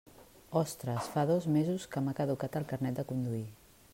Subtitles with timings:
[0.61, 3.45] Ostres, fa dos mesos que m'ha caducat el carnet de conduir.